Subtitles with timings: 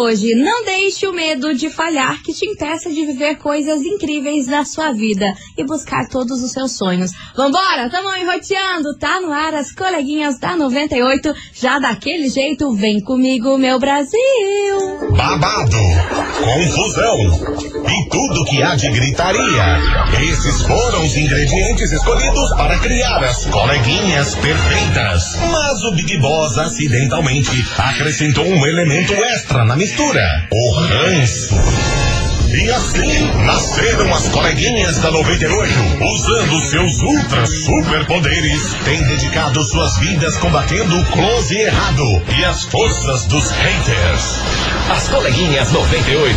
[0.00, 0.34] hoje.
[0.34, 4.92] Não deixe o medo de falhar que te impeça de viver coisas incríveis na sua
[4.92, 7.10] vida e buscar todos os seus sonhos.
[7.36, 13.58] Vambora, tamo enroteando, tá no ar as coleguinhas da 98, já daquele jeito, vem comigo,
[13.58, 14.20] meu Brasil.
[15.16, 15.76] Babado,
[16.42, 17.16] confusão
[17.86, 19.80] e tudo que há de gritaria.
[20.20, 25.36] Esses foram os ingredientes escolhidos para criar as coleguinhas perfeitas.
[25.50, 31.54] Mas o Big Boss acidentalmente acrescentou um elemento extra na mistura: o ranço.
[32.52, 35.72] E assim nasceram as coleguinhas da 98,
[36.04, 42.64] usando seus ultra superpoderes, têm dedicado suas vidas combatendo o close e errado e as
[42.64, 44.40] forças dos haters.
[44.90, 46.36] As coleguinhas 98.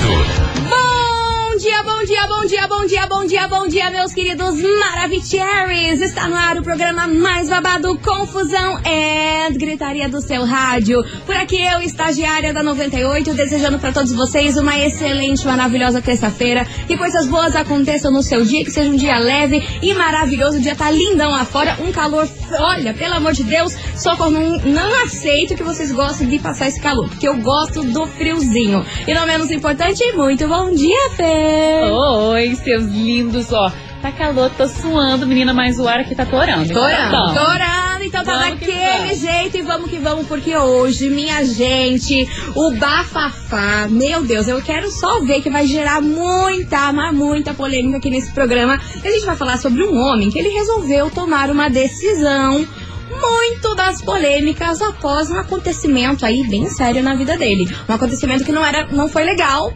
[0.70, 6.02] Bom dia, bom dia, bom dia, bom dia, bom dia, bom dia, meus queridos Maravicheries!
[6.02, 11.02] Está no ar o programa mais babado, Confusão e Gritaria do seu rádio.
[11.25, 16.66] Por aqui eu, estagiária da 98, desejando para todos vocês uma excelente, maravilhosa terça-feira.
[16.88, 20.58] Que coisas boas aconteçam no seu dia, que seja um dia leve e maravilhoso.
[20.58, 22.28] O dia tá lindão lá fora, um calor.
[22.59, 26.81] Olha, pelo amor de Deus, socorro, não, não aceito que vocês gostem de passar esse
[26.81, 28.85] calor, porque eu gosto do friozinho.
[29.08, 31.92] E não menos importante, muito bom dia, Fê!
[31.94, 33.72] Oi, seus lindos, ó.
[34.02, 36.63] Tá calor, tô suando, menina, mas o ar aqui tá torando.
[36.63, 37.33] então Torando, bom.
[37.33, 42.72] torando, então tá Vamos daquele jeito e vamos que vamos, porque hoje, minha gente, o
[42.72, 48.09] bafafá, meu Deus, eu quero só ver que vai gerar muita, mas muita polêmica aqui
[48.09, 48.78] nesse programa.
[49.02, 52.67] E a gente vai falar sobre um homem que ele resolveu tomar uma decisão
[53.09, 57.73] muito das polêmicas após um acontecimento aí bem sério na vida dele.
[57.88, 59.72] Um acontecimento que não era, não foi legal.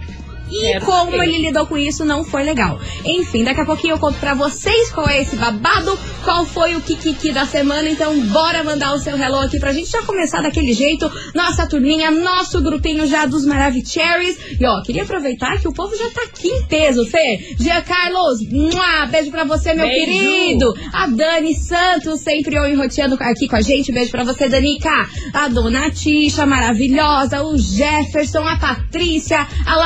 [0.49, 2.79] E Era como ele lidou com isso não foi legal.
[3.05, 6.81] Enfim, daqui a pouquinho eu conto pra vocês qual é esse babado, qual foi o
[6.81, 7.87] kikiki da semana.
[7.89, 11.09] Então, bora mandar o seu hello aqui pra gente já começar daquele jeito.
[11.33, 14.37] Nossa turminha, nosso grupinho já dos Maravicheries.
[14.59, 17.55] E ó, queria aproveitar que o povo já tá aqui em peso, Fê.
[17.59, 20.05] Gia Carlos, mua, beijo pra você, meu Beijo.
[20.05, 20.73] querido.
[20.93, 23.91] A Dani Santos, sempre eu enroteando aqui com a gente.
[23.91, 25.07] Beijo pra você, Danica.
[25.33, 27.43] A Dona Tisha, maravilhosa.
[27.43, 29.77] O Jefferson, a Patrícia, a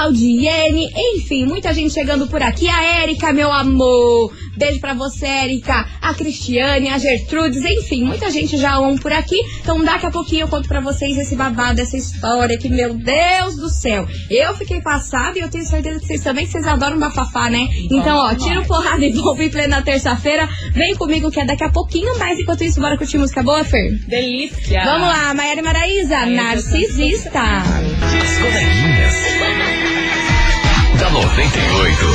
[1.16, 2.68] Enfim, muita gente chegando por aqui.
[2.68, 4.34] A Érica, meu amor.
[4.58, 5.88] Beijo pra você, Érica.
[6.02, 7.64] A Cristiane, a Gertrudes.
[7.64, 9.40] Enfim, muita gente já on por aqui.
[9.62, 13.56] Então, daqui a pouquinho eu conto pra vocês esse babado, essa história que, meu Deus
[13.56, 14.08] do céu.
[14.30, 17.68] Eu fiquei passada e eu tenho certeza que vocês também, que vocês adoram bafafá, né?
[17.90, 20.48] Então, ó, tira o porrada e volta em plena terça-feira.
[20.74, 23.98] Vem comigo que é daqui a pouquinho, mas enquanto isso, bora curtir música boa, Fer?
[24.08, 24.84] Delícia.
[24.84, 27.42] Vamos lá, Maiara e Maraísa, narcisista.
[27.42, 29.31] As coleguinhas
[31.02, 32.06] da 98.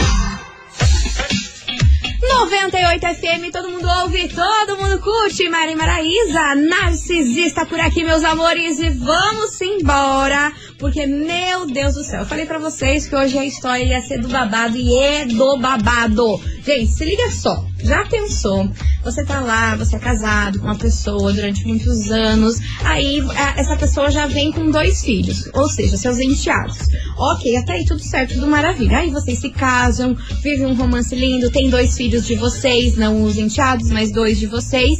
[2.23, 5.49] 98 FM, todo mundo ouve, todo mundo curte.
[5.49, 8.79] Mari Maraísa, narcisista por aqui, meus amores.
[8.79, 13.45] E vamos embora, porque, meu Deus do céu, eu falei pra vocês que hoje a
[13.47, 16.41] história ia ser do babado e é do babado.
[16.65, 18.69] Gente, se liga só, já pensou?
[19.05, 23.77] Você tá lá, você é casado com uma pessoa durante muitos anos, aí a- essa
[23.77, 26.79] pessoa já vem com dois filhos, ou seja, seus enteados.
[27.17, 28.99] Ok, até aí tudo certo, tudo maravilha.
[28.99, 33.39] Aí vocês se casam, vivem um romance lindo, tem dois filhos de vocês, não os
[33.39, 34.99] enteados, mas dois de vocês.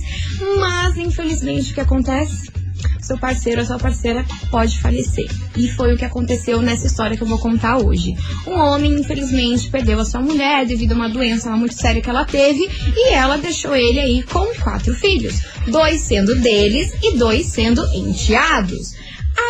[0.59, 2.56] Mas, infelizmente, o que acontece?
[3.07, 5.31] Seu parceiro ou sua parceira pode falecer.
[5.57, 8.17] E foi o que aconteceu nessa história que eu vou contar hoje.
[8.45, 12.25] Um homem, infelizmente, perdeu a sua mulher devido a uma doença muito séria que ela
[12.25, 15.41] teve e ela deixou ele aí com quatro filhos.
[15.69, 18.97] Dois sendo deles e dois sendo enteados.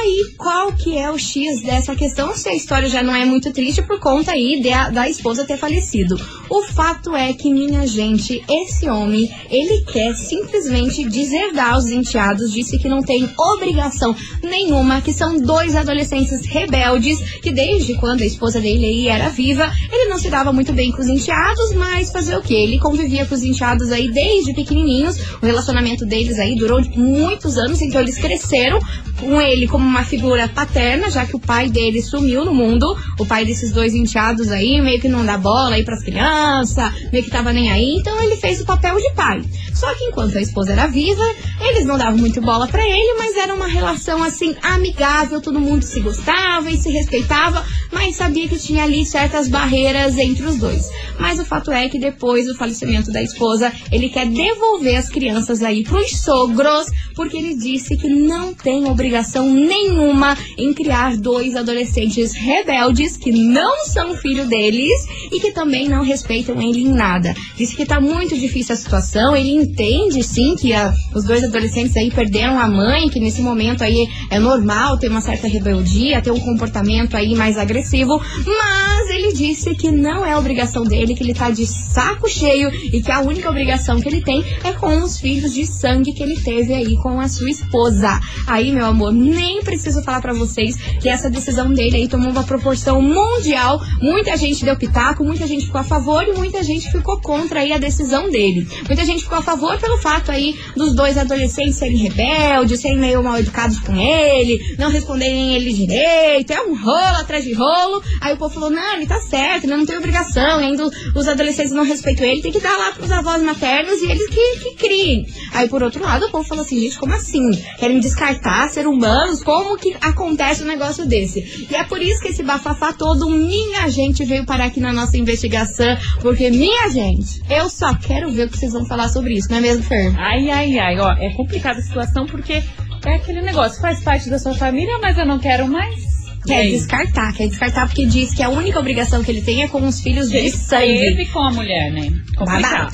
[0.07, 3.53] Aí, qual que é o X dessa questão se a história já não é muito
[3.53, 6.15] triste por conta aí de- da esposa ter falecido?
[6.49, 12.79] O fato é que, minha gente, esse homem, ele quer simplesmente deserdar os enteados, disse
[12.79, 18.61] que não tem obrigação nenhuma, que são dois adolescentes rebeldes, que desde quando a esposa
[18.61, 22.37] dele aí era viva, ele não se dava muito bem com os enteados, mas fazer
[22.37, 22.55] o quê?
[22.55, 27.83] Ele convivia com os enteados aí desde pequenininhos, o relacionamento deles aí durou muitos anos,
[27.83, 28.79] então eles cresceram
[29.19, 33.27] com ele como uma figura paterna, já que o pai dele sumiu no mundo, o
[33.27, 37.31] pai desses dois enteados aí, meio que não dá bola aí pras crianças, meio que
[37.31, 39.43] tava nem aí, então ele fez o papel de pai.
[39.75, 41.25] Só que enquanto a esposa era viva,
[41.61, 45.85] eles não davam muito bola pra ele, mas era uma relação assim amigável, todo mundo
[45.85, 50.89] se gostava e se respeitava, mas sabia que tinha ali certas barreiras entre os dois.
[51.19, 55.63] Mas o fato é que depois do falecimento da esposa, ele quer devolver as crianças
[55.63, 62.33] aí pros sogros, porque ele disse que não tem obrigação nenhuma em criar dois adolescentes
[62.35, 64.93] rebeldes que não são filho deles
[65.33, 67.35] e que também não respeitam ele em nada.
[67.57, 71.97] Disse que tá muito difícil a situação, ele entende sim que a, os dois adolescentes
[71.97, 76.31] aí perderam a mãe, que nesse momento aí é normal ter uma certa rebeldia, ter
[76.31, 81.35] um comportamento aí mais agressivo, mas ele disse que não é obrigação dele, que ele
[81.35, 85.19] tá de saco cheio e que a única obrigação que ele tem é com os
[85.19, 88.21] filhos de sangue que ele teve aí com a sua esposa.
[88.47, 92.45] Aí, meu amor, nem preciso falar para vocês que essa decisão dele aí tomou uma
[92.45, 93.81] proporção mundial.
[94.01, 97.73] Muita gente deu pitaco, muita gente ficou a favor e muita gente ficou contra aí
[97.73, 98.67] a decisão dele.
[98.87, 103.23] Muita gente ficou a favor pelo fato aí dos dois adolescentes serem rebeldes, serem meio
[103.23, 108.03] mal educados com ele, não responderem ele direito, é um rolo atrás de rolo.
[108.21, 111.73] Aí o povo falou, não, ele tá certo, ele não tem obrigação, ainda os adolescentes
[111.73, 115.27] não respeitam ele, tem que dar lá pros avós maternos e eles que, que criem.
[115.53, 117.51] Aí por outro lado, o povo falou assim, gente, como assim?
[117.79, 119.43] Querem descartar ser humanos?
[119.43, 121.67] Como que acontece um negócio desse?
[121.71, 125.17] E é por isso que esse bafafá todo, minha gente, veio parar aqui na nossa
[125.17, 129.49] investigação, porque, minha gente, eu só quero ver o que vocês vão falar sobre isso,
[129.51, 130.15] não é mesmo, Fer?
[130.19, 132.63] Ai, ai, ai, ó, é complicada a situação porque
[133.05, 136.16] é aquele negócio, faz parte da sua família, mas eu não quero mais.
[136.47, 139.87] Quer descartar, quer descartar porque diz que a única obrigação que ele tem é com
[139.87, 140.99] os filhos de Ele sangue.
[140.99, 142.13] teve com a mulher, né?
[142.37, 142.93] Complicado.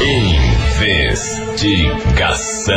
[0.00, 2.74] Investigação.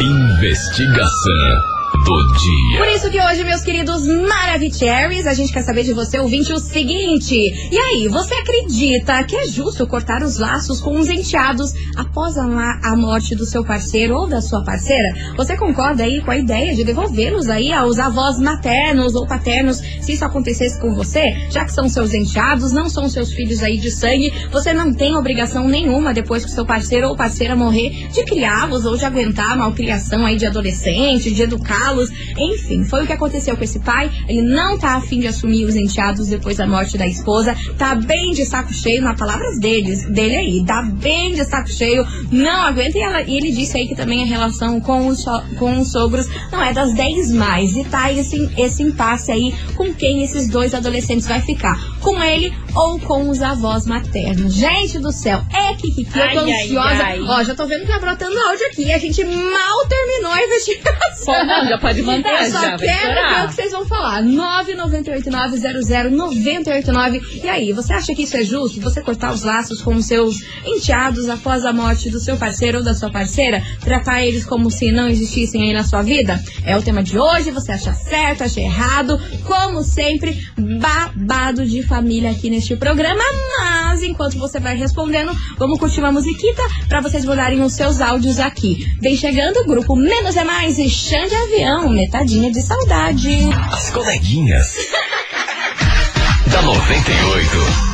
[0.00, 1.77] Investigação
[2.08, 2.78] do dia.
[2.78, 6.58] Por isso que hoje, meus queridos Maravicheries, a gente quer saber de você, ouvinte, o
[6.58, 7.36] seguinte.
[7.70, 12.44] E aí, você acredita que é justo cortar os laços com os enteados após a,
[12.82, 15.34] a morte do seu parceiro ou da sua parceira?
[15.36, 20.12] Você concorda aí com a ideia de devolvê-los aí aos avós maternos ou paternos, se
[20.12, 21.22] isso acontecesse com você?
[21.50, 25.14] Já que são seus enteados, não são seus filhos aí de sangue, você não tem
[25.14, 29.56] obrigação nenhuma depois que seu parceiro ou parceira morrer de criá-los ou de aguentar a
[29.56, 31.97] malcriação aí de adolescente, de educá-los.
[32.36, 34.10] Enfim, foi o que aconteceu com esse pai.
[34.28, 37.56] Ele não tá afim de assumir os enteados depois da morte da esposa.
[37.76, 40.64] Tá bem de saco cheio, na palavras deles, dele aí.
[40.66, 42.98] Tá bem de saco cheio, não aguenta.
[42.98, 45.24] E, ela- e ele disse aí que também a relação com os,
[45.58, 47.76] com os sogros não é das 10 mais.
[47.76, 51.78] E tá esse, esse impasse aí com quem esses dois adolescentes vai ficar.
[52.00, 54.54] Com ele ou com os avós maternos.
[54.54, 57.04] Gente do céu, é que eu tô Ai, ai, ansiosa.
[57.04, 57.20] ai.
[57.22, 58.92] Ó, já tô vendo que tá brotando áudio aqui.
[58.92, 61.34] A gente mal terminou a investigação.
[61.34, 64.22] Pô, não, já pode mandar, Eu só já, quero ver o que vocês vão falar.
[64.22, 67.22] 998900989.
[67.42, 68.80] E aí, você acha que isso é justo?
[68.80, 72.84] Você cortar os laços com os seus enteados após a morte do seu parceiro ou
[72.84, 73.60] da sua parceira?
[73.80, 76.40] Tratar eles como se não existissem aí na sua vida?
[76.64, 77.50] É o tema de hoje.
[77.50, 79.20] Você acha certo, acha errado?
[79.44, 83.22] Como sempre, babado de família aqui neste programa.
[83.58, 88.38] Mas, enquanto você vai respondendo, vamos curtir uma musiquita pra vocês mandarem os seus áudios
[88.38, 88.86] aqui.
[89.00, 93.48] Vem chegando o grupo Menos é Mais e Chão de Avião, metadinha de saudade.
[93.72, 94.76] As coleguinhas.
[96.52, 97.87] da 98.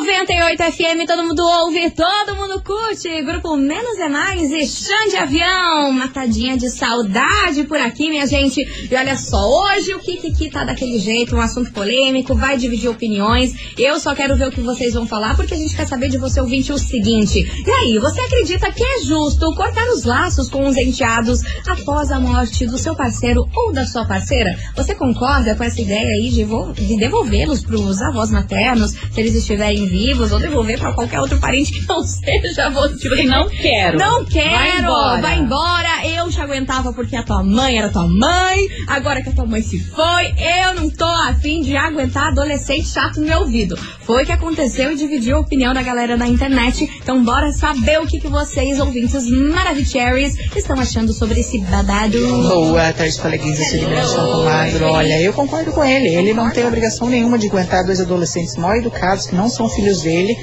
[0.00, 3.20] 98 FM, todo mundo ouve, todo mundo curte.
[3.24, 5.90] Grupo Menos é Mais e Chão de Avião.
[5.90, 8.60] Matadinha de saudade por aqui, minha gente.
[8.88, 13.52] E olha só, hoje o Kikiki tá daquele jeito, um assunto polêmico, vai dividir opiniões.
[13.76, 16.16] Eu só quero ver o que vocês vão falar, porque a gente quer saber de
[16.16, 17.40] você, ouvinte, o seguinte.
[17.66, 22.20] E aí, você acredita que é justo cortar os laços com os enteados após a
[22.20, 24.56] morte do seu parceiro ou da sua parceira?
[24.76, 26.44] Você concorda com essa ideia aí de,
[26.86, 31.72] de devolvê-los pros avós maternos, se eles estiverem vivos, ou devolver pra qualquer outro parente
[31.72, 32.96] que não seja você?
[32.96, 33.98] Tipo assim, não quero.
[33.98, 34.50] Não quero!
[34.50, 35.20] Vai embora.
[35.20, 36.06] Vai embora.
[36.06, 38.68] Eu te aguentava porque a tua mãe era tua mãe.
[38.86, 43.20] Agora que a tua mãe se foi, eu não tô afim de aguentar adolescente chato
[43.20, 43.78] no meu ouvido.
[44.02, 46.88] Foi o que aconteceu e dividiu a opinião da galera na internet.
[47.02, 52.18] Então bora saber o que, que vocês, ouvintes Maravicheries, estão achando sobre esse babado.
[52.18, 53.72] Boa tarde, coleguinhas.
[53.74, 54.86] Eu sou Magro.
[54.86, 56.08] Olha, eu concordo com ele.
[56.08, 60.02] Ele não tem obrigação nenhuma de aguentar dois adolescentes mal educados que não são filhos
[60.02, 60.36] dele,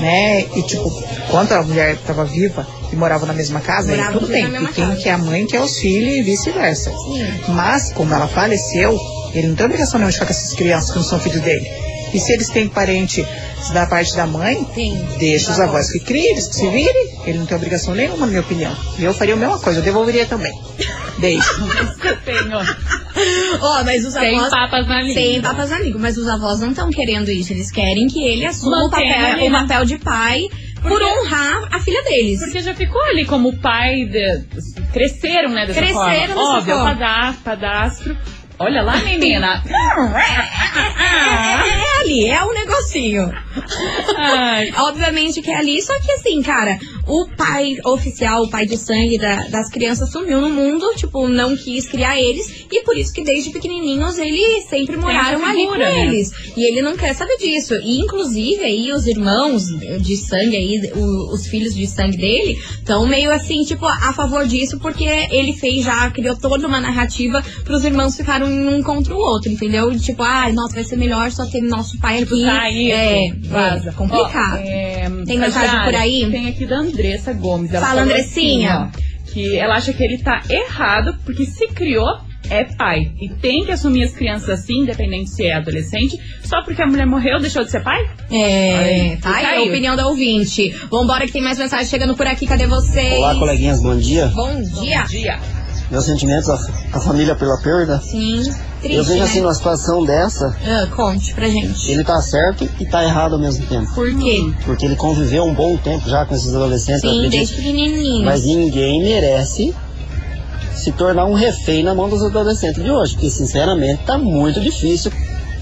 [0.00, 0.40] né?
[0.56, 0.90] E, tipo,
[1.30, 4.46] quando a mulher estava viva e morava na mesma casa, aí Morava tudo tudo bem.
[4.46, 4.96] E quem casa.
[4.96, 6.92] que é a mãe, que é os filhos e vice-versa.
[7.48, 8.98] Mas, como ela faleceu,
[9.34, 11.68] ele não tem obrigação nenhuma de ficar com essas crianças que não são filhos dele.
[12.14, 13.26] E se eles têm parente
[13.74, 14.96] da parte da mãe, Tem.
[15.18, 17.18] deixa os avós que criem, eles que se virem.
[17.26, 18.74] Ele não tem obrigação nenhuma, na minha opinião.
[18.98, 20.52] E eu faria a mesma coisa, eu devolveria também.
[21.18, 21.42] Beijo.
[23.60, 24.50] Ó, mas os Sem avós.
[24.50, 25.14] papas na língua.
[25.14, 27.52] Sem papas na língua, mas os avós não estão querendo isso.
[27.52, 29.60] Eles querem que ele assuma o papel, o né?
[29.60, 30.42] papel de pai
[30.82, 32.38] por Porque- honrar a filha deles.
[32.40, 34.44] Porque já ficou ali como pai de...
[34.92, 36.26] Cresceram, né, dessa Cresceram forma.
[36.26, 36.90] dessa Óbvio, forma.
[36.94, 38.16] padastro, padastro.
[38.60, 39.62] Olha lá, menina.
[42.08, 43.32] É, é ali, é um negocinho.
[44.16, 44.70] Ai.
[44.78, 49.18] Obviamente que é ali, só que assim, cara, o pai oficial, o pai de sangue
[49.18, 53.22] da- das crianças sumiu no mundo, tipo, não quis criar eles, e por isso que
[53.24, 56.06] desde pequenininhos eles sempre moraram essa ali figura, com né?
[56.06, 56.30] eles.
[56.56, 57.74] E ele não quer saber disso.
[57.74, 59.66] E inclusive aí os irmãos
[60.00, 64.46] de sangue aí, o- os filhos de sangue dele, estão meio assim, tipo, a favor
[64.46, 69.18] disso, porque ele fez já, criou toda uma narrativa pros irmãos ficarem um contra o
[69.18, 69.96] outro, entendeu?
[69.98, 72.42] Tipo, ai, nossa, vai ser melhor só ter nosso pai aqui.
[72.44, 73.88] Tá isso, é, vaza.
[73.90, 74.54] é complicado.
[74.54, 76.30] Ó, é, Tem mensagem Jari, por aí?
[76.30, 77.72] Tem aqui da Andressa Gomes.
[77.72, 78.72] Ela Fala, Andressinha.
[78.74, 82.06] assim, ó, que ela acha que ele tá errado, porque se criou,
[82.50, 83.12] é pai.
[83.20, 87.06] E tem que assumir as crianças assim, independente se é adolescente, só porque a mulher
[87.06, 88.00] morreu, deixou de ser pai?
[88.30, 90.70] É, Aí, tá aí a opinião da ouvinte.
[90.90, 93.18] Vambora que tem mais mensagem chegando por aqui, cadê vocês?
[93.18, 94.26] Olá, coleguinhas, bom dia.
[94.28, 95.02] Bom dia.
[95.02, 95.57] Dia.
[95.90, 96.54] Meus sentimentos à,
[96.92, 97.98] à família pela perda.
[98.00, 98.42] Sim,
[98.80, 99.24] triste, Eu vejo né?
[99.24, 101.90] assim, numa situação dessa, Ah, conte pra gente.
[101.90, 103.90] ele tá certo e tá errado ao mesmo tempo.
[103.94, 104.52] Por quê?
[104.66, 108.24] Porque ele conviveu um bom tempo já com esses adolescentes, Sim, desde pequenininho.
[108.24, 109.74] Mas ninguém merece
[110.74, 113.14] se tornar um refém na mão dos adolescentes de hoje.
[113.14, 115.10] Porque, sinceramente, tá muito difícil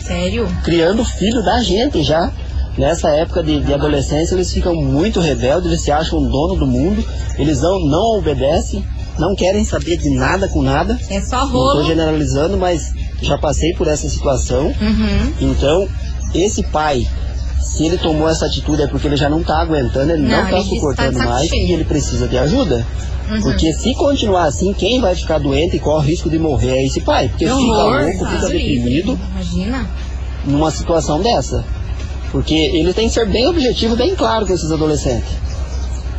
[0.01, 0.49] Sério?
[0.65, 2.33] criando filho da gente já.
[2.77, 7.03] Nessa época de, de adolescência, eles ficam muito rebeldes, eles se acham dono do mundo,
[7.39, 8.85] eles não, não obedecem,
[9.19, 10.99] não querem saber de nada com nada.
[11.11, 11.85] É só Não estou rolo.
[11.85, 12.93] generalizando, mas
[13.23, 14.67] já passei por essa situação.
[14.67, 15.33] Uhum.
[15.41, 15.89] Então,
[16.35, 17.07] esse pai,
[17.61, 20.45] se ele tomou essa atitude é porque ele já não está aguentando, ele Não, não
[20.47, 22.87] que tá suportando saco mais e ele precisa de ajuda.
[23.31, 23.41] Uhum.
[23.43, 26.87] Porque se continuar assim, quem vai ficar doente e corre o risco de morrer é
[26.87, 27.29] esse pai.
[27.29, 29.87] Porque Que fica horror, louco, fica deprimido Imagina.
[30.45, 31.65] numa situação dessa.
[32.31, 35.31] Porque ele tem que ser bem objetivo, bem claro com esses adolescentes.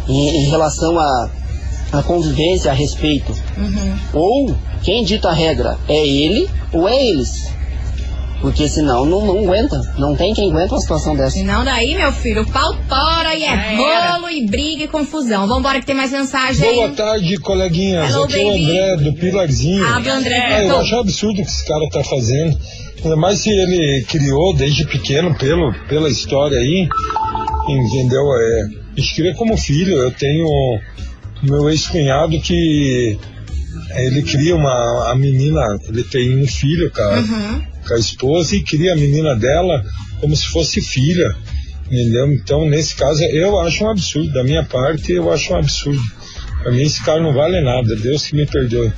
[0.07, 1.29] Em, em relação à
[1.91, 3.31] à convivência, a respeito.
[3.57, 3.97] Uhum.
[4.13, 7.47] Ou quem dita a regra é ele ou é eles.
[8.39, 9.81] Porque senão não, não aguenta.
[9.97, 11.31] Não tem quem aguenta uma situação dessa.
[11.31, 14.11] Senão daí, meu filho, o pau tora e é era.
[14.11, 15.47] rolo e briga e confusão.
[15.47, 16.71] Vambora que tem mais mensagem.
[16.75, 18.11] Boa tarde, coleguinhas.
[18.11, 18.79] Hello, Aqui é o baby.
[18.79, 19.87] André do Pilarzinho.
[19.87, 20.37] Abre, André.
[20.37, 22.59] Ah, eu Então, acho absurdo o que esse cara tá fazendo.
[23.03, 26.87] Ainda mais se ele criou desde pequeno pelo, pela história aí.
[27.67, 28.21] Entendeu?
[28.21, 28.67] É,
[29.01, 29.97] escreve como filho.
[29.97, 30.45] Eu tenho
[31.43, 33.17] meu ex-cunhado que
[33.95, 37.61] ele cria uma a menina, ele tem um filho, cara Uhum.
[37.87, 39.81] com a esposa e cria a menina dela
[40.19, 41.35] como se fosse filha.
[41.85, 42.33] Entendeu?
[42.33, 44.33] Então, nesse caso, eu acho um absurdo.
[44.33, 46.01] Da minha parte, eu acho um absurdo.
[46.61, 47.95] Pra mim, esse cara não vale nada.
[47.95, 48.91] Deus que me perdoe.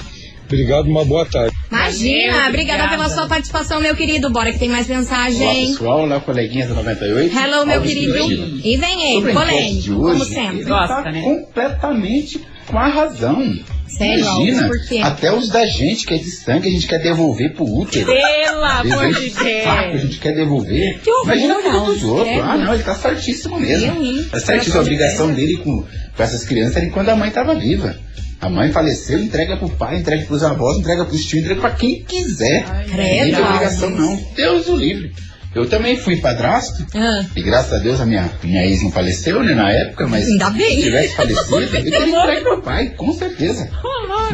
[0.48, 1.49] Obrigado, uma boa tarde.
[1.72, 2.90] Imagina, Valeu, obrigada obrigada.
[2.90, 4.30] pela sua participação, meu querido.
[4.32, 5.68] Bora que tem mais Olá mensagem.
[5.68, 7.38] pessoal, olá coleguinhas da 98.
[7.38, 8.60] Hello, meu Alves querido.
[8.64, 10.58] E vem ele, polêmico, como hoje, sempre.
[10.58, 11.22] Ele Gosta, tá né?
[11.22, 13.54] completamente com a razão.
[13.88, 15.00] Sério, Imagina, por quê?
[15.04, 18.06] até os da gente que é de sangue a gente quer devolver pro útero.
[18.06, 20.02] Pelo amor de Desejo de saco, a Deus.
[20.04, 21.00] gente quer devolver.
[21.02, 22.38] Que horror, Imagina a vida dos Alves, outros.
[22.44, 23.88] Ah, não, ele tá certíssimo mesmo.
[23.96, 24.28] Eu, hein?
[24.32, 24.78] Tá certíssimo.
[24.78, 25.84] A obrigação dele com,
[26.16, 27.96] com essas crianças era quando a mãe tava viva.
[28.41, 32.03] A mãe faleceu, entrega pro pai, entrega pros avós, entrega pros tios, entrega pra quem
[32.03, 32.63] quiser.
[32.89, 34.15] Credo, Não tem obrigação não.
[34.36, 35.12] Deus o livre.
[35.53, 36.86] Eu também fui padrasto.
[36.96, 40.25] Ah, E graças a Deus a minha, minha ex não faleceu, né, na época, mas
[40.27, 40.75] Ainda bem.
[40.75, 43.69] se tivesse falecido, eu teria entregue pro pai, com certeza.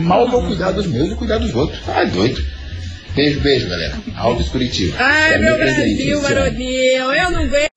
[0.01, 1.79] Mal vou cuidar dos meus e cuidar dos outros.
[1.87, 2.43] Ah, doido.
[3.15, 3.97] Beijo, beijo, galera.
[4.17, 4.97] Alves Curitiba.
[4.99, 7.69] Ai, É meu presente Brasil, varonil, eu não aguento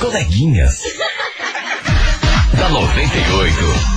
[0.04, 0.82] coleguinhas.
[2.58, 3.93] da 98.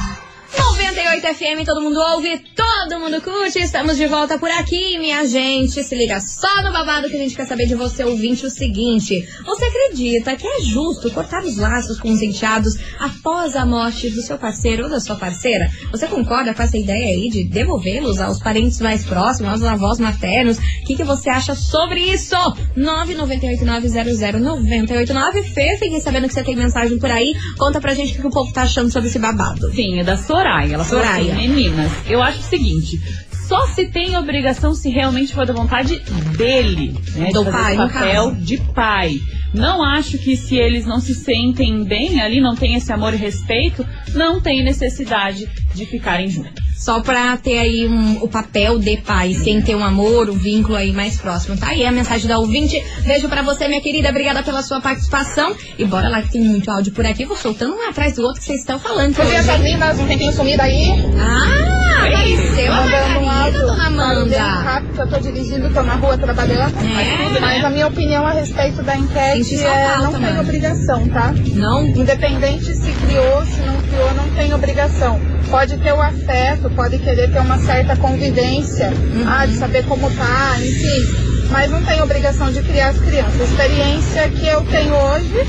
[1.17, 3.59] 98 FM, todo mundo ouve, todo mundo curte.
[3.59, 5.83] Estamos de volta por aqui, minha gente.
[5.83, 9.27] Se liga só no babado que a gente quer saber de você, ouvinte, o seguinte.
[9.43, 14.21] Você acredita que é justo cortar os laços com os enteados após a morte do
[14.21, 15.67] seu parceiro ou da sua parceira?
[15.91, 20.57] Você concorda com essa ideia aí de devolvê-los aos parentes mais próximos, aos avós maternos?
[20.57, 22.35] O que, que você acha sobre isso?
[22.77, 25.43] 998900989.
[25.53, 27.33] Fê, fiquem sabendo que você tem mensagem por aí.
[27.57, 29.73] Conta pra gente o que o povo tá achando sobre esse babado.
[29.73, 30.75] Sim, é da Soraya.
[30.75, 32.99] Ela falou Assim, meninas, eu acho o seguinte.
[33.47, 35.99] Só se tem obrigação se realmente for da vontade
[36.37, 37.29] dele, né?
[37.31, 39.19] Do de fazer pai, papel de pai.
[39.53, 43.17] Não acho que se eles não se sentem bem ali, não tem esse amor e
[43.17, 46.65] respeito, não tem necessidade de ficarem juntos.
[46.75, 50.75] Só pra ter aí um- o papel de pai, sem ter um amor, o vínculo
[50.75, 51.57] aí mais próximo.
[51.57, 52.81] Tá aí a mensagem da ouvinte.
[53.03, 54.09] Beijo pra você, minha querida.
[54.09, 55.55] Obrigada pela sua participação.
[55.77, 57.25] E bora lá que tem muito áudio por aqui.
[57.25, 59.15] Vou soltando um atrás do outro que vocês estão falando.
[59.15, 59.43] Bom dia, hoje.
[59.47, 60.89] Sabrinas, um tempinho sumida aí.
[61.19, 64.37] Ah, apareceu a um Margarida, bem Amanda.
[64.39, 66.73] rápido, eu tô dirigindo, tô na rua trabalhando.
[66.77, 71.33] É, Mas a minha opinião a respeito da enquete é não tem obrigação, tá?
[71.53, 71.83] Não?
[71.87, 75.19] Independente se criou, se não criou, não tem obrigação.
[75.49, 79.25] Pode ter o afeto, pode querer ter uma certa convivência, Uhum.
[79.27, 81.27] ah, de saber como tá, enfim.
[81.49, 83.39] Mas não tem obrigação de criar as crianças.
[83.39, 85.47] A experiência que eu tenho hoje,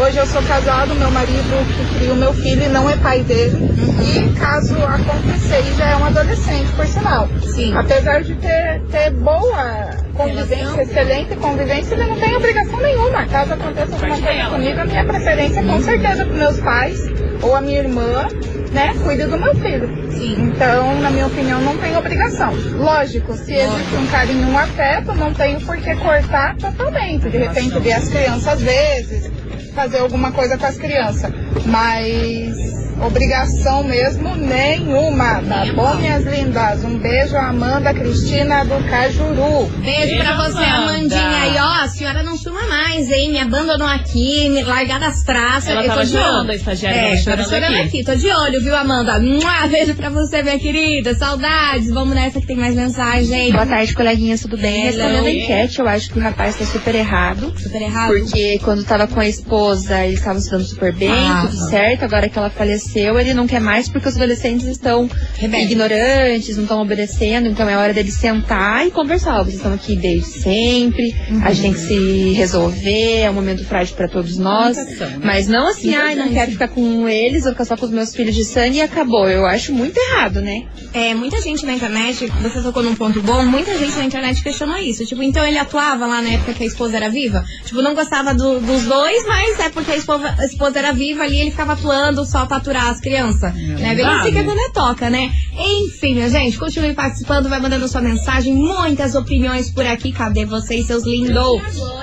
[0.00, 3.22] hoje eu sou casado, meu marido que cria o meu filho e não é pai
[3.22, 3.56] dele.
[3.56, 4.32] Uhum.
[4.32, 7.28] E caso acontecer, ele já é um adolescente, por sinal.
[7.42, 7.74] Sim.
[7.76, 13.26] Apesar de ter, ter boa convivência, excelente convivência, ele não tem obrigação nenhuma.
[13.26, 16.98] Caso aconteça alguma coisa comigo, a minha preferência com certeza para meus pais
[17.42, 18.28] ou a minha irmã,
[18.72, 19.88] né, cuide do meu filho.
[20.10, 20.34] Sim.
[20.38, 22.52] Então, na minha opinião, não tem obrigação.
[22.76, 27.28] Lógico, se existe um carinho, um afeto, não tenho por que cortar totalmente.
[27.28, 29.30] De repente, ver as crianças às vezes,
[29.74, 31.30] fazer alguma coisa com as crianças.
[31.66, 36.84] Mas obrigação mesmo nenhuma, tá bom, minhas lindas?
[36.84, 39.66] Um beijo, Amanda Cristina do Cajuru.
[39.82, 40.64] Beijo pra você.
[40.64, 41.42] Amandinha.
[41.42, 43.32] aí, ó, a senhora não suma mais, hein?
[43.32, 45.68] Me abandonou aqui, me largar das traças.
[45.70, 46.50] Ela eu tô tava de chorando, olho.
[46.50, 47.86] a estagiária É, tava tava chorando chorando aqui.
[47.98, 48.04] aqui.
[48.04, 49.18] Tô de olho, viu, Amanda?
[49.20, 51.14] Mua, beijo pra você, minha querida.
[51.14, 51.90] Saudades.
[51.90, 53.52] Vamos nessa que tem mais mensagem.
[53.52, 54.86] Boa tarde, coleguinhas, tudo bem?
[54.86, 54.96] Hello.
[54.98, 57.52] Respondendo a enquete, eu acho que o rapaz tá super errado.
[57.58, 58.12] Super errado.
[58.14, 62.04] Porque quando tava com a esposa, eles estavam se dando super bem, Ah, tudo certo.
[62.04, 65.66] Agora que ela faleceu, ele não quer mais porque os adolescentes estão Rebelde.
[65.66, 67.48] ignorantes, não estão obedecendo.
[67.48, 69.42] Então é hora deles sentar e conversar.
[69.42, 73.96] Vocês estão aqui desde sempre, a gente tem que se resolver, é um momento frágil
[73.96, 74.76] pra todos nós.
[74.76, 75.18] Né?
[75.22, 78.14] Mas não assim, ai, não quero ficar com eles, vou ficar só com os meus
[78.14, 79.28] filhos de sangue e acabou.
[79.28, 80.64] Eu acho muito errado, né?
[80.92, 84.76] É, muita gente na internet, você tocou num ponto bom, muita gente na internet questionou
[84.78, 85.04] isso.
[85.04, 87.44] Tipo, então ele atuava lá na época que a esposa era viva?
[87.64, 91.22] Tipo, não gostava do- dos dois, mas é porque a esposa, a esposa era viva
[91.24, 93.52] ali, ele ficava atuando só pra aturar as crianças.
[93.52, 94.44] que é né?
[94.44, 95.30] quando é toca, né?
[95.56, 100.12] Enfim, minha gente, continue participando, vai mandando sua mensagem, muitas opiniões por aqui.
[100.12, 101.34] Cadê vocês, seus lindos?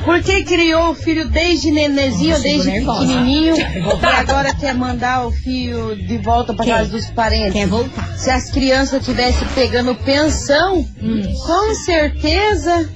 [0.05, 5.95] Porque criou o filho desde nenezinho, Nossa, desde pequenininho, e agora quer mandar o filho
[5.95, 7.53] de volta para casa dos parentes.
[7.53, 8.07] Quer voltar?
[8.17, 11.21] Se as crianças estivessem pegando pensão, Hum.
[11.45, 12.89] com certeza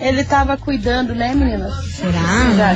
[0.00, 1.74] ele tava cuidando, né, meninas?
[1.94, 2.74] Será?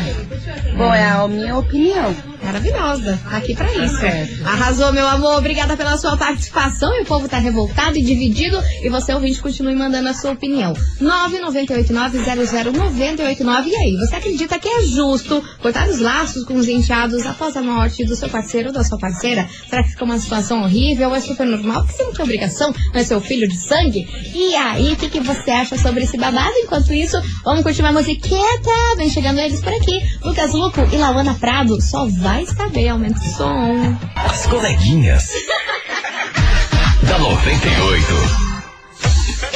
[0.76, 2.14] Bom, é a minha opinião.
[2.44, 3.18] Maravilhosa.
[3.28, 3.98] Tá aqui pra isso.
[4.44, 5.38] Arrasou, meu amor.
[5.38, 6.92] Obrigada pela sua participação.
[6.94, 8.60] E o povo tá revoltado e dividido.
[8.82, 10.72] E você, ouvinte, continue mandando a sua opinião.
[11.00, 13.66] 998900989.
[13.66, 17.62] E aí, você acredita que é justo cortar os laços com os enteados após a
[17.62, 19.48] morte do seu parceiro ou da sua parceira?
[19.68, 21.82] Será que fica uma situação horrível é super normal?
[21.82, 24.06] Porque você não tem obrigação, não é seu filho de sangue?
[24.34, 26.52] E aí, o que, que você acha sobre esse babado?
[26.56, 28.70] Enquanto isso, vamos curtir uma musiqueta.
[28.96, 30.02] Vem chegando eles por aqui.
[30.22, 31.80] Lucas Luco e Lauana Prado.
[31.80, 32.88] Só vai saber.
[32.88, 33.98] Aumenta o som.
[34.16, 35.24] As coleguinhas.
[37.06, 38.43] da 98.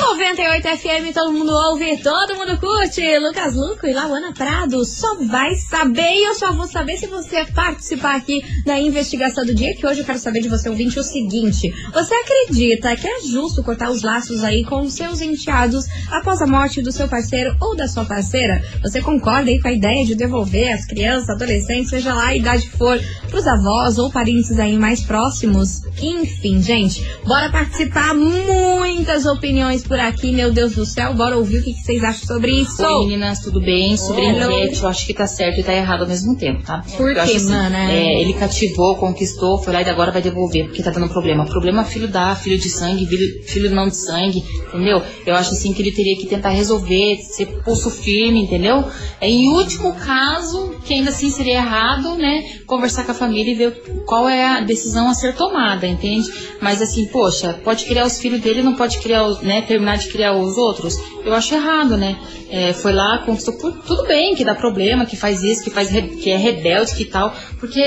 [0.09, 3.03] 98 FM, todo mundo ouve, todo mundo curte.
[3.19, 6.15] Lucas Luco e Lauana Prado, só vai saber.
[6.15, 10.01] E eu só vou saber se você participar aqui da investigação do dia, que hoje
[10.01, 11.71] eu quero saber de você, ouvinte, o seguinte.
[11.93, 16.81] Você acredita que é justo cortar os laços aí com seus enteados após a morte
[16.81, 18.65] do seu parceiro ou da sua parceira?
[18.83, 22.71] Você concorda aí com a ideia de devolver as crianças, adolescentes, seja lá a idade
[22.71, 25.83] for, pros avós ou parentes aí mais próximos?
[26.01, 28.15] Enfim, gente, bora participar.
[28.15, 31.13] Muitas opiniões por por aqui, meu Deus do céu.
[31.13, 32.81] Bora ouvir o que, que vocês acham sobre isso.
[32.85, 33.97] Oi, meninas, tudo bem?
[33.97, 36.85] Sobre a enquete, eu acho que tá certo e tá errado ao mesmo tempo, tá?
[36.97, 37.93] Por Eu acho quê, mana?
[37.93, 41.45] é, ele cativou, conquistou, foi lá e agora vai devolver, porque tá dando problema.
[41.47, 45.03] Problema filho dá, filho de sangue, filho, filho não de sangue, entendeu?
[45.27, 48.85] Eu acho assim que ele teria que tentar resolver, ser pulso firme, entendeu?
[49.21, 52.45] É, em último caso, que ainda assim seria errado, né?
[52.67, 56.29] Conversar com a família e ver qual é a decisão a ser tomada, entende?
[56.61, 59.63] Mas assim, poxa, pode criar os filhos dele, não pode criar, os, né?
[59.63, 60.95] Terminar de criar os outros?
[61.25, 62.17] Eu acho errado, né?
[62.51, 65.89] É, foi lá, conquistou por tudo bem, que dá problema, que faz isso, que faz
[65.91, 67.81] que é rebelde, que tal, porque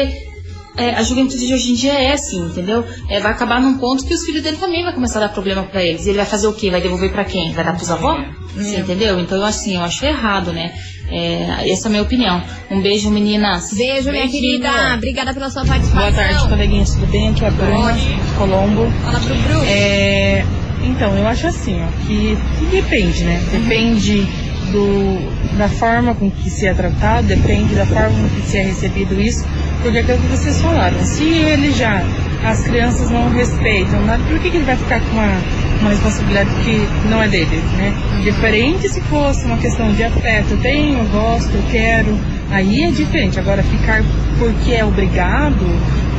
[0.78, 2.86] é, a juventude de hoje em dia é assim, entendeu?
[3.10, 5.64] É, vai acabar num ponto que os filhos dele também vai começar a dar problema
[5.64, 6.06] pra eles.
[6.06, 6.70] E ele vai fazer o quê?
[6.70, 7.52] Vai devolver pra quem?
[7.52, 8.26] Vai dar pros avós?
[8.56, 9.20] Você entendeu?
[9.20, 10.74] Então, eu, assim, eu acho errado, né?
[11.10, 12.42] É, essa é a minha opinião.
[12.70, 13.74] Um beijo, meninas.
[13.74, 14.62] Beijo, minha Beijinho.
[14.62, 14.96] querida.
[14.96, 16.10] Obrigada pela sua participação.
[16.12, 17.30] Boa tarde, coleguinhas, tudo bem?
[17.30, 17.98] Aqui é a Bruna,
[18.38, 18.90] Colombo.
[19.04, 19.64] Fala pro Bruno.
[19.66, 20.46] É,
[20.84, 23.42] então, eu acho assim, ó, que, que depende, né?
[23.52, 24.28] Depende
[24.72, 28.64] do, da forma com que se é tratado, depende da forma com que se é
[28.64, 29.46] recebido isso,
[29.82, 32.04] porque é aquilo que vocês falaram, se ele já,
[32.44, 35.42] as crianças não respeitam, nada, por que, que ele vai ficar com uma,
[35.82, 37.94] uma responsabilidade que não é dele, né?
[38.24, 42.18] Diferente se fosse uma questão de afeto, eu tenho, eu gosto, eu quero,
[42.52, 43.40] aí é diferente.
[43.40, 44.04] Agora, ficar
[44.38, 45.66] porque é obrigado,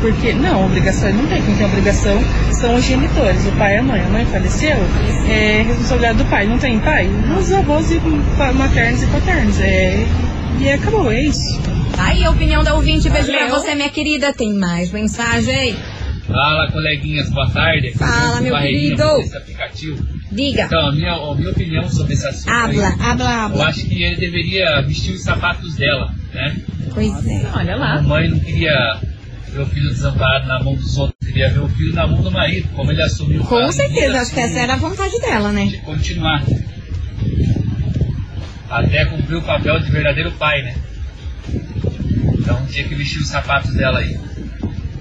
[0.03, 2.19] porque, não, obrigação ele não tem, quem tem obrigação
[2.53, 4.01] são os genitores, o pai e a mãe.
[4.01, 4.77] A mãe faleceu,
[5.29, 7.09] é responsabilidade do pai, não tem pai?
[7.39, 8.01] Os avós e
[8.53, 10.05] maternos e paternos, é,
[10.61, 11.61] e acabou, é isso.
[11.99, 13.09] Aí a opinião da ouvinte.
[13.09, 14.33] Beijo pra você, minha querida.
[14.33, 15.77] Tem mais mensagem?
[16.27, 17.93] Fala, coleguinhas, boa tarde.
[17.93, 19.05] Fala, meu querido.
[19.19, 20.05] desse aplicativo.
[20.33, 20.63] Diga.
[20.65, 23.67] Então, a minha, a minha opinião sobre esse assunto Habla, aí, habla, eu habla.
[23.67, 26.57] acho que ele deveria vestir os sapatos dela, né?
[26.95, 27.43] Pois é.
[27.55, 28.03] Olha A lá.
[28.03, 28.73] mãe não queria
[29.53, 32.31] ver o filho desamparado na mão dos outros, queria ver o filho na mão do
[32.31, 33.43] marido, como ele assumiu.
[33.45, 35.67] Com a- certeza, acho que essa era a vontade dela, né?
[35.67, 36.43] de continuar.
[38.71, 40.75] Até cumprir o papel de verdadeiro pai, né?
[42.39, 44.19] Então tinha que vestir os sapatos dela aí.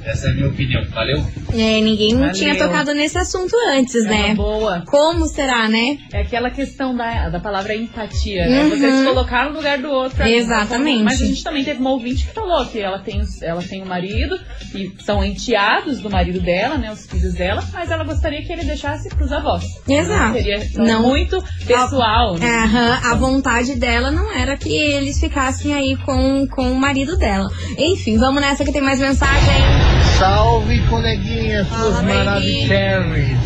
[0.04, 1.18] Essa é a minha opinião, valeu?
[1.54, 2.32] É, ninguém Valeu.
[2.34, 4.36] tinha tocado nesse assunto antes, É uma né?
[4.36, 4.84] boa.
[4.88, 5.98] Como será, né?
[6.12, 8.68] É aquela questão da, da palavra empatia, né?
[8.70, 9.00] Você Uhum.
[9.00, 10.24] se colocar no lugar do outro.
[10.28, 11.04] Exatamente.
[11.04, 13.86] Mas a gente também teve uma ouvinte que falou que ela tem, ela tem um
[13.86, 14.40] marido
[14.74, 16.92] e são enteados do marido dela, né?
[16.92, 19.64] Os filhos dela, mas ela gostaria que ele deixasse pros avós.
[19.88, 20.34] Exato.
[20.34, 21.02] Seria então, Não.
[21.04, 22.48] muito pessoal, né?
[22.64, 27.48] Aham, a vontade dela não era que eles ficassem aí com, com o marido dela.
[27.78, 29.91] Enfim, vamos nessa que tem mais mensagem.
[30.22, 33.38] Salve, coleguinhas, suas maravilhosas.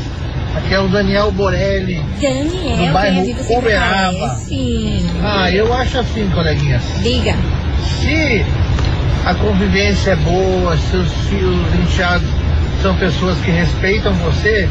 [0.58, 2.04] Aqui é o Daniel Borelli.
[2.22, 4.38] Daniel, No bairro é Uberaba.
[5.24, 6.84] Ah, eu acho assim, coleguinhas.
[7.02, 7.34] Diga.
[8.02, 8.46] Se
[9.26, 12.28] a convivência é boa, seus filhos enteados
[12.82, 14.68] são pessoas que respeitam você,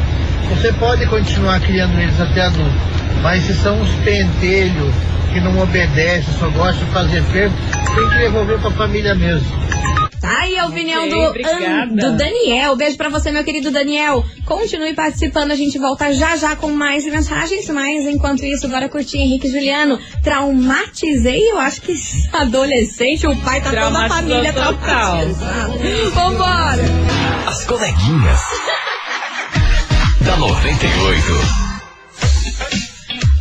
[0.49, 2.71] você pode continuar criando eles até adulto.
[3.23, 4.93] Mas se são uns pentelhos
[5.33, 7.53] que não obedecem, só gostam de fazer ferro,
[7.95, 9.65] tem que devolver pra família mesmo.
[10.25, 11.49] Tá aí a opinião Ok, do.
[11.49, 12.75] An- do Daniel.
[12.75, 14.25] Beijo pra você, meu querido Daniel.
[14.45, 17.69] Continue participando, a gente volta já já com mais mensagens.
[17.69, 19.99] Mas enquanto isso, bora curtir Henrique e Juliano.
[20.23, 21.93] Traumatizei, eu acho que
[22.33, 24.75] adolescente, o pai tá toda a família total.
[24.77, 25.73] traumatizada.
[26.13, 26.83] Vambora!
[27.47, 28.41] As coleguinhas.
[30.21, 31.64] da 98.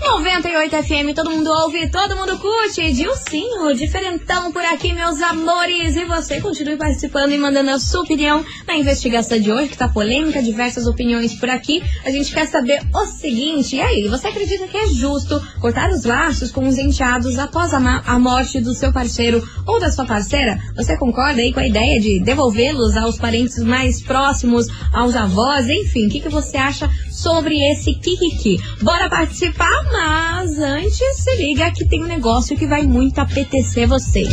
[0.04, 2.92] 98 FM, todo mundo ouve, todo mundo curte.
[2.92, 5.96] Dilcinho, diferentão por aqui, meus amores.
[5.96, 9.88] E você continue participando e mandando a sua opinião na investigação de hoje, que tá
[9.88, 11.82] polêmica, diversas opiniões por aqui.
[12.04, 16.04] A gente quer saber o seguinte: e aí, você acredita que é justo cortar os
[16.04, 20.58] laços com os enteados após a, a morte do seu parceiro ou da sua parceira?
[20.76, 25.66] Você concorda aí com a ideia de devolvê-los aos parentes mais próximos, aos avós?
[25.66, 28.58] Enfim, o que, que você acha sobre esse Kikiki?
[28.82, 34.28] Bora participar, mas antes se liga que tem um negócio que vai muito apetecer vocês.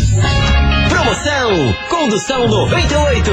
[0.89, 3.31] Promoção Condução 98.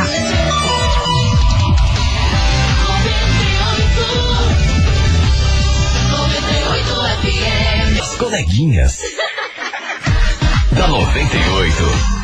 [8.01, 8.99] As coleguinhas.
[10.71, 12.22] da 98.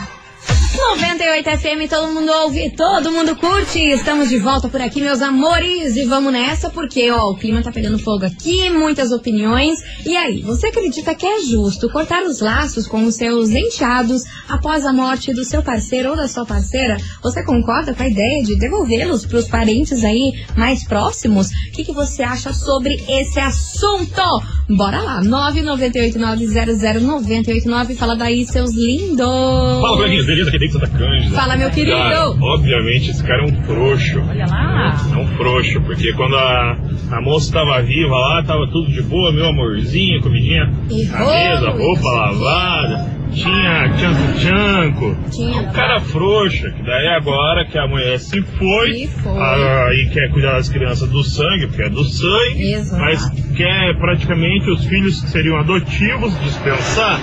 [0.88, 3.78] 98 FM, todo mundo ouve, todo mundo curte.
[3.78, 5.96] Estamos de volta por aqui, meus amores.
[5.96, 9.78] E vamos nessa, porque, ó, o clima tá pegando fogo aqui, muitas opiniões.
[10.06, 14.86] E aí, você acredita que é justo cortar os laços com os seus enteados após
[14.86, 16.96] a morte do seu parceiro ou da sua parceira?
[17.22, 21.48] Você concorda com a ideia de devolvê-los pros parentes aí mais próximos?
[21.48, 24.22] O que, que você acha sobre esse assunto?
[24.70, 27.96] Bora lá, 998900989.
[27.96, 29.80] Fala daí, seus lindos.
[29.80, 30.50] Fala, coleguinhas, beleza?
[30.50, 31.34] Aqui dentro da Cândida.
[31.34, 31.96] Fala, meu querido.
[31.96, 34.20] Cara, obviamente, esse cara é um frouxo.
[34.28, 34.94] Olha lá.
[35.10, 36.76] É um frouxo, porque quando a,
[37.12, 42.10] a moça tava viva lá, tava tudo de boa, meu amorzinho, comidinha na mesa, roupa
[42.10, 45.16] lavada, tinha tchanco-tchanco.
[45.30, 45.62] Tinha.
[45.62, 50.52] O cara frouxo, que daí agora que a mulher se foi, ah, e quer cuidar
[50.52, 53.02] das crianças do sangue, porque é do sangue, Exato.
[53.02, 57.20] mas quer praticamente os filhos que seriam adotivos dispensar.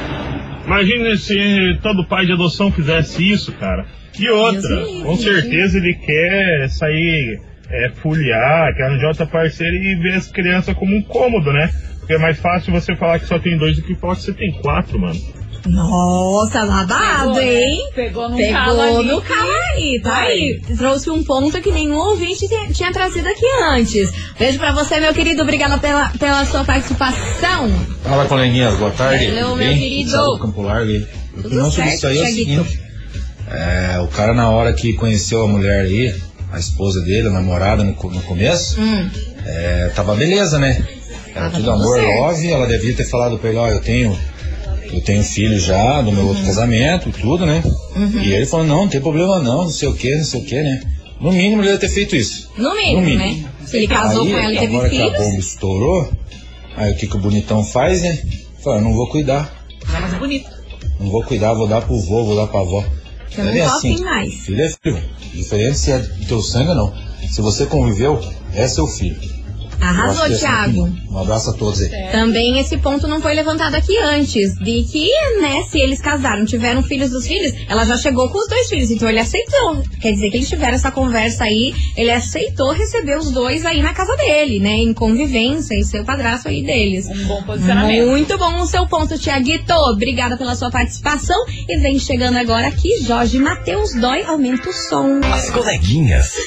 [0.66, 3.86] Imagina se todo pai de adoção fizesse isso, cara.
[4.20, 7.40] E outra, com certeza ele quer sair,
[7.70, 11.70] é, fulhar, quer arranjar outra parceira e ver as crianças como um cômodo, né?
[12.00, 14.34] Porque é mais fácil você falar que só tem dois do que falar que você
[14.34, 15.20] tem quatro, mano.
[15.68, 17.64] Nossa, babado, Pegou, né?
[17.64, 17.90] hein?
[17.96, 19.08] Pegou no Pegou calo ali.
[19.10, 20.28] no calo aí, tá Vai.
[20.32, 20.62] aí.
[20.78, 24.12] Trouxe um ponto que nenhum ouvinte tinha- tinha trazido aqui antes.
[24.38, 25.42] Beijo pra você, meu querido.
[25.42, 27.70] Obrigada pela, pela sua participação.
[28.04, 29.26] Fala, coleguinhas, boa tarde.
[29.26, 29.78] Hello, meu bem?
[29.80, 30.12] querido.
[30.12, 31.08] Thiago Campo Largo aí.
[31.42, 32.80] Tudo certo, isso aí é o seguinte:
[33.52, 36.16] é, o cara, na hora que conheceu a mulher aí,
[36.52, 39.10] a esposa dele, a namorada no, no começo, Hum.
[39.46, 40.86] é, tava beleza, né?
[41.34, 42.20] Era tudo tudo amor, certo.
[42.22, 42.52] love.
[42.52, 44.18] Ela devia ter falado pra ele: Ó, eu tenho.
[44.92, 47.62] Eu tenho filho já do meu outro casamento, tudo, né?
[47.96, 48.22] Uhum.
[48.22, 50.46] E ele falou: não, não tem problema não, não sei o que, não sei o
[50.46, 50.82] que, né?
[51.20, 52.50] No mínimo ele deve ter feito isso.
[52.58, 53.44] No mínimo, né?
[53.66, 55.18] Se ele casou Aí, com ela e teve agora que a filhos.
[55.20, 56.12] bomba estourou,
[56.78, 58.20] aí o que, que o bonitão faz, né?
[58.64, 59.66] Fala, não vou cuidar.
[59.92, 60.50] Tá mais bonito.
[61.00, 62.84] Não vou cuidar, vou dar pro vô, vou dar pra avó.
[63.38, 64.02] Eu não É bem tô assim.
[64.04, 64.34] mais.
[64.34, 65.04] Filho é filho.
[65.34, 66.94] Diferente se é do teu sangue ou não.
[67.30, 68.20] Se você conviveu,
[68.54, 69.18] é seu filho.
[69.90, 70.94] Arrasou, é a minha Thiago.
[71.12, 72.12] Um abraço a todos aí.
[72.12, 74.56] Também esse ponto não foi levantado aqui antes.
[74.56, 78.48] De que, né, se eles casaram, tiveram filhos dos filhos, ela já chegou com os
[78.48, 79.84] dois filhos, então ele aceitou.
[80.02, 83.94] Quer dizer que eles tiveram essa conversa aí, ele aceitou receber os dois aí na
[83.94, 87.08] casa dele, né, em convivência e ser o padrasto aí deles.
[87.08, 88.08] Um bom posicionamento.
[88.08, 89.74] Muito bom o seu ponto, Tiaguito.
[89.94, 91.38] Obrigada pela sua participação.
[91.68, 95.20] E vem chegando agora aqui, Jorge Matheus Dói, aumenta o som.
[95.32, 96.34] As coleguinhas.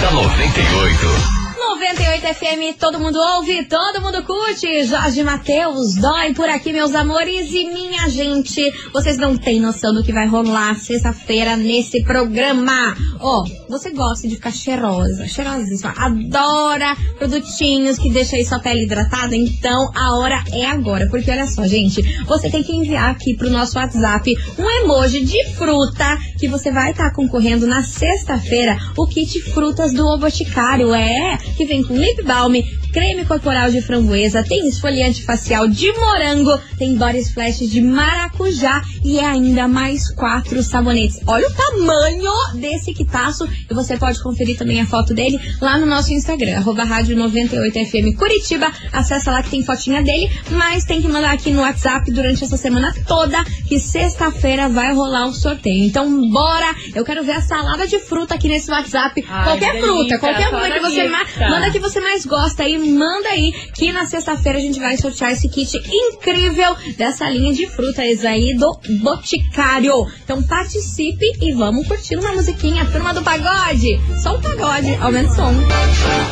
[0.00, 1.43] da 98.
[1.74, 4.84] 98 FM, todo mundo ouve, todo mundo curte.
[4.84, 7.50] Jorge Matheus, dói por aqui, meus amores.
[7.50, 12.96] E minha gente, vocês não têm noção do que vai rolar sexta-feira nesse programa.
[13.18, 19.34] Ó, você gosta de ficar cheirosa, cheirosíssima, adora produtinhos que deixam aí sua pele hidratada?
[19.34, 21.08] Então a hora é agora.
[21.10, 25.44] Porque olha só, gente, você tem que enviar aqui pro nosso WhatsApp um emoji de
[25.54, 30.94] fruta que você vai estar concorrendo na sexta-feira o kit frutas do O Boticário.
[30.94, 32.54] É, que vem com lip balm,
[32.94, 39.18] creme corporal de framboesa, tem esfoliante facial de morango, tem body splash de maracujá e
[39.18, 41.18] é ainda mais quatro sabonetes.
[41.26, 45.86] Olha o tamanho desse quitaço e você pode conferir também a foto dele lá no
[45.86, 48.70] nosso Instagram, arroba rádio 98FM Curitiba.
[48.92, 52.56] Acessa lá que tem fotinha dele, mas tem que mandar aqui no WhatsApp durante essa
[52.56, 55.84] semana toda que sexta-feira vai rolar o sorteio.
[55.84, 56.74] Então bora!
[56.94, 59.24] Eu quero ver a salada de fruta aqui nesse WhatsApp.
[59.28, 61.10] Ai, qualquer que fruta, delícia, qualquer uma que você delícia.
[61.40, 64.96] ma- manda que você mais gosta aí, manda aí que na sexta-feira a gente vai
[64.96, 69.94] sortear esse kit incrível dessa linha de frutas aí do Boticário.
[70.24, 74.00] Então participe e vamos curtir uma musiquinha, turma do pagode.
[74.22, 75.52] Só o pagode, aumenta o som.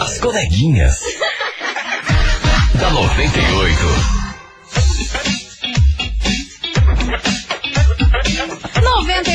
[0.00, 0.96] As coleguinhas.
[2.80, 4.21] da 98.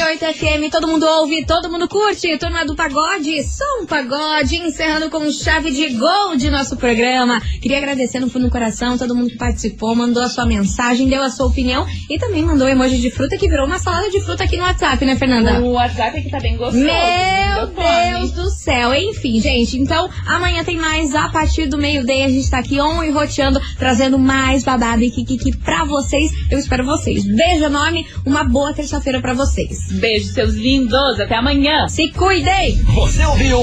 [0.08, 2.38] 98 FM, todo mundo ouve, todo mundo curte.
[2.38, 7.42] Turma do Pagode, som pagode, encerrando com chave de gol de nosso programa.
[7.62, 11.22] Queria agradecer no fundo do coração todo mundo que participou, mandou a sua mensagem, deu
[11.22, 14.46] a sua opinião e também mandou emoji de fruta que virou uma salada de fruta
[14.46, 15.60] aqui no WhatsApp, né, Fernanda?
[15.60, 16.86] O WhatsApp aqui tá bem gostoso.
[16.86, 18.94] Meu Eu Deus do céu.
[18.94, 22.26] Enfim, gente, então amanhã tem mais a partir do meio-dia.
[22.26, 26.32] A gente tá aqui on e roteando, trazendo mais babado e kikiki pra vocês.
[26.52, 27.24] Eu espero vocês.
[27.26, 29.92] Beijo enorme, uma boa terça-feira pra vocês.
[29.94, 31.20] Beijo, seus lindos.
[31.20, 31.88] Até amanhã.
[31.88, 32.76] Se cuidem.
[32.84, 33.62] Você ouviu?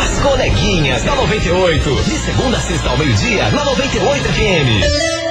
[0.00, 1.94] As coleguinhas da 98.
[2.04, 5.25] De segunda a sexta ao meio-dia, na 98 FM.